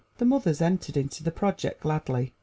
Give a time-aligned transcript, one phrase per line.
[0.17, 2.33] The mothers entered into the project gladly.